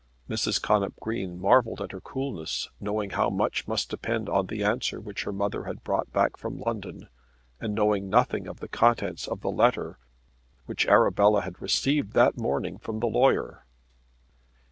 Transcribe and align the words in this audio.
Mrs. 0.27 0.59
Connop 0.59 0.95
Green 0.99 1.39
marvelled 1.39 1.79
at 1.79 1.91
her 1.91 2.01
coolness 2.01 2.71
knowing 2.79 3.11
how 3.11 3.29
much 3.29 3.67
must 3.67 3.89
depend 3.91 4.29
on 4.29 4.47
the 4.47 4.63
answer 4.63 4.99
which 4.99 5.25
her 5.25 5.31
mother 5.31 5.65
had 5.65 5.83
brought 5.83 6.11
back 6.11 6.37
from 6.37 6.57
London, 6.59 7.07
and 7.59 7.75
knowing 7.75 8.09
nothing 8.09 8.47
of 8.47 8.61
the 8.61 8.67
contents 8.67 9.27
of 9.27 9.41
the 9.41 9.51
letter 9.51 9.99
which 10.65 10.87
Arabella 10.87 11.41
had 11.41 11.61
received 11.61 12.13
that 12.13 12.35
morning 12.35 12.79
from 12.79 12.99
the 12.99 13.05
lawyer. 13.05 13.63